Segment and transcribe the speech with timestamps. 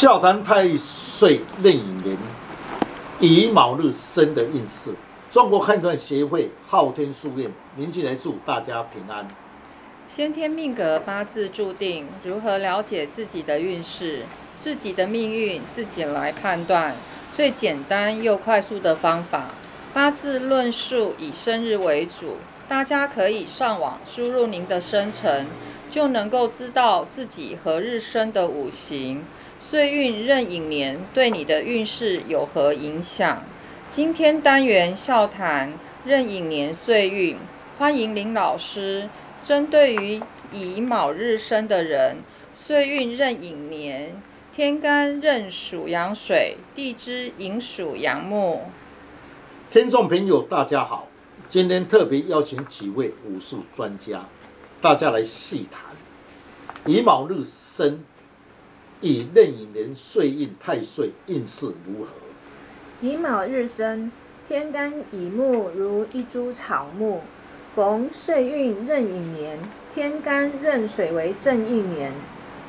[0.00, 2.16] 笑谈太岁壬寅年
[3.20, 4.94] 乙卯日生的运势。
[5.30, 9.28] 中国汉传协会昊天书院，您进来祝大家平安。
[10.08, 14.22] 先天命格八字注定，如何了解自己的运势、
[14.58, 16.94] 自己的命运，自己来判断。
[17.30, 19.48] 最简单又快速的方法，
[19.92, 25.46] 八字论述以生日为主，大家可以上网输入您的生辰，
[25.90, 29.24] 就能够知道自己何日生的五行、
[29.58, 33.42] 岁运、壬寅年对你的运势有何影响。
[33.90, 35.72] 今天单元笑谈
[36.04, 37.36] 壬寅年岁运，
[37.76, 39.08] 欢迎林老师
[39.42, 40.20] 针对于
[40.52, 42.18] 乙卯日生的人，
[42.54, 44.22] 岁运壬寅年，
[44.54, 48.62] 天干壬属阳水，地支寅属阳木。
[49.70, 51.08] 听众朋友，大家好，
[51.48, 54.24] 今天特别邀请几位武术专家，
[54.82, 55.82] 大家来细谈
[56.86, 57.98] 乙卯日生，
[59.02, 62.08] 以壬寅年岁运太岁运势如何？
[63.02, 64.10] 乙卯日生，
[64.48, 67.20] 天干乙木如一株草木，
[67.76, 69.58] 逢岁运壬寅年，
[69.94, 72.10] 天干壬水为正印年。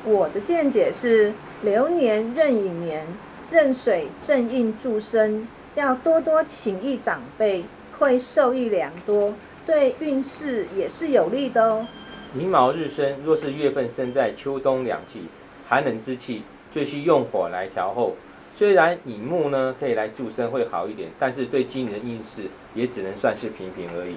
[0.04, 3.06] 我的见解是，流年壬寅年，
[3.50, 7.64] 壬水正印助身，要多多请益长辈，
[7.98, 9.32] 会受益良多，
[9.64, 11.86] 对运势也是有利的哦。
[12.34, 15.26] 乙卯日生，若是月份生在秋冬两季，
[15.68, 18.16] 寒冷之气，最需用火来调候。
[18.54, 24.16] 虽然乙木呢可以来助生会好一点，但是对今年的运势也只能算是平平而已。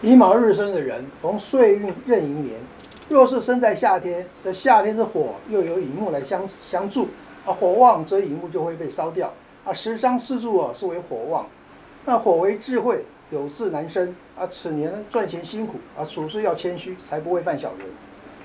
[0.00, 2.58] 乙卯日生的人逢岁运壬寅年，
[3.10, 7.08] 若是生在夏天，这夏天是火，又有乙木来相相助，
[7.44, 9.30] 啊火旺则乙木就会被烧掉，
[9.62, 11.46] 啊时伤四柱啊是为火旺，
[12.06, 17.88] 那火为智慧，有志难伸，啊此年呢赚钱辛苦，啊处事要谦虚，才不会犯小人。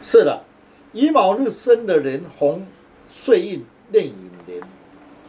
[0.01, 0.43] 是的，
[0.93, 2.65] 乙卯日生的人红
[3.13, 4.61] 岁运壬寅年。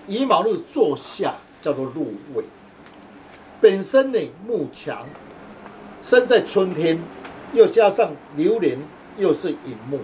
[0.06, 2.44] 乙卯日坐下叫做入位，
[3.60, 5.04] 本身呢木强，
[6.04, 7.00] 生在春天，
[7.52, 8.78] 又加上流年
[9.18, 9.98] 又是寅木，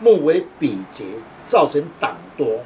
[0.00, 1.04] 木为比劫，
[1.44, 2.60] 造成党多。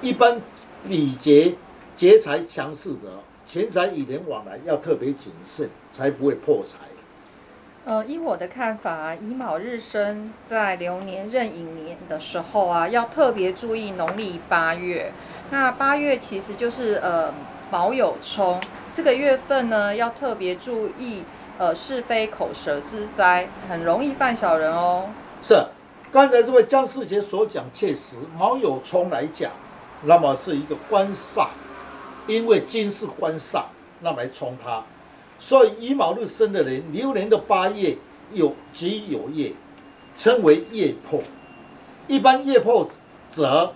[0.00, 0.42] 一般
[0.88, 1.54] 比劫
[1.96, 6.78] 劫财强势者，钱财与人往来要特别谨慎，才不会破财。
[7.84, 15.12] 呃，依我的看法，乙卯日生在流年壬寅年的时候啊，要特别注意农历八月。
[15.50, 17.34] 那八月其实就是呃
[17.72, 18.60] 卯酉冲
[18.92, 21.24] 这个月份呢，要特别注意
[21.58, 25.10] 呃是非口舌之灾，很容易犯小人哦。
[25.42, 25.66] 是，
[26.12, 29.50] 刚才这位江世杰所讲确实，卯酉冲来讲，
[30.04, 31.48] 那么是一个官煞，
[32.26, 33.64] 因为金是官煞，
[34.00, 34.84] 那来冲他，
[35.38, 37.96] 所以乙卯日生的人，流年的八月
[38.32, 39.52] 有吉有业，
[40.16, 41.22] 称为业破。
[42.08, 42.88] 一般业破
[43.30, 43.74] 者。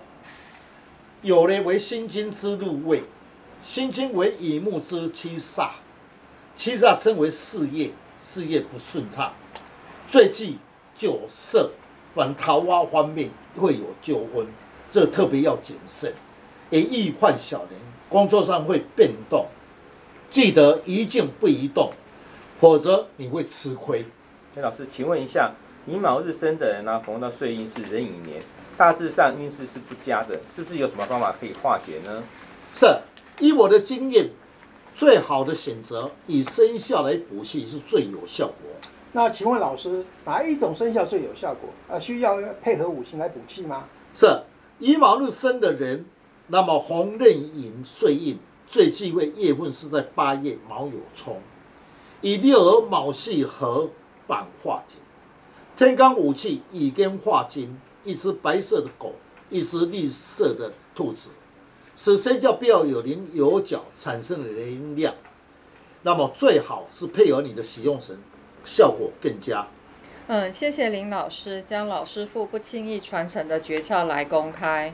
[1.23, 3.03] 有呢为心经之入位，
[3.63, 5.71] 心经为乙木之七煞，
[6.55, 9.33] 七煞称为事业，事业不顺畅，
[10.07, 10.59] 最忌
[10.95, 11.71] 酒色，
[12.13, 14.45] 反桃花方面会有纠纷，
[14.91, 16.13] 这特别要谨慎，
[16.69, 17.71] 也易患小人，
[18.09, 19.45] 工作上会变动，
[20.29, 21.91] 记得一静不移动，
[22.59, 24.05] 否则你会吃亏。
[24.53, 25.53] 田老师，请问一下，
[25.85, 28.41] 乙卯日生的人呢，逢到岁运是壬寅年。
[28.75, 32.23] 大致上运势是不佳的，是不是有什么方法可以化解呢？
[32.75, 32.85] 是，
[33.39, 34.29] 以我的经验，
[34.93, 38.55] 最好的选择以生肖来补气是最有效果。
[39.13, 41.69] 那请问老师，哪一种生肖最有效果？
[41.87, 43.85] 啊，需要配合五行来补气吗？
[44.13, 44.41] 是，
[44.77, 46.05] 乙卯日生的人，
[46.47, 51.41] 那么红刃寅岁印最忌讳月份是在八月卯酉冲，
[52.21, 53.89] 以六合卯系合
[54.25, 54.97] 板化解，
[55.75, 57.79] 天干五气乙根化金。
[58.03, 59.11] 一只白色的狗，
[59.49, 61.31] 一只绿色的兔子，
[61.97, 65.13] 使生肖比较有棱有角，产生的能量。
[66.03, 68.17] 那么最好是配合你的使用神，
[68.63, 69.67] 效果更佳。
[70.27, 74.93] 嗯，谢谢林老师将老师傅不轻易传承的诀窍来公开，